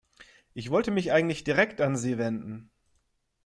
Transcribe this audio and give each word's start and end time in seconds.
Ich 0.55 0.71
wollte 0.71 0.89
mich 0.89 1.11
eigentlich 1.11 1.43
direkt 1.43 1.79
an 1.79 1.95
Sie 1.95 2.17
wenden. 2.17 2.71